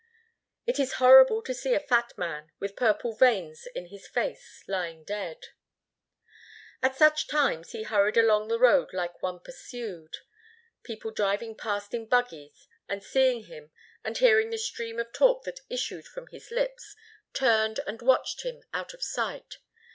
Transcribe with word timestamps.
"It 0.65 0.79
is 0.79 0.93
horrible 0.93 1.43
to 1.43 1.53
see 1.53 1.75
a 1.75 1.79
fat 1.79 2.13
man 2.17 2.51
with 2.57 2.75
purple 2.75 3.13
veins 3.13 3.67
in 3.75 3.89
his 3.89 4.07
face 4.07 4.63
lying 4.67 5.03
dead." 5.03 5.49
At 6.81 6.95
such 6.95 7.27
times 7.27 7.73
he 7.73 7.83
hurried 7.83 8.17
along 8.17 8.47
the 8.47 8.57
road 8.57 8.93
like 8.93 9.21
one 9.21 9.39
pursued. 9.41 10.17
People 10.81 11.11
driving 11.11 11.53
past 11.55 11.93
in 11.93 12.07
buggies 12.07 12.67
and 12.89 13.03
seeing 13.03 13.43
him 13.43 13.69
and 14.03 14.17
hearing 14.17 14.49
the 14.49 14.57
stream 14.57 14.97
of 14.97 15.13
talk 15.13 15.43
that 15.43 15.59
issued 15.69 16.07
from 16.07 16.25
his 16.31 16.49
lips, 16.49 16.95
turned 17.33 17.79
and 17.85 18.01
watched 18.01 18.41
him 18.41 18.63
out 18.73 18.95
of 18.95 19.03
sight. 19.03 19.59